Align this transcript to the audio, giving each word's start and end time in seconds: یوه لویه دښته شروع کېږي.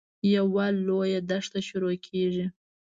یوه 0.35 0.65
لویه 0.87 1.19
دښته 1.29 1.59
شروع 1.67 1.95
کېږي. 2.07 2.45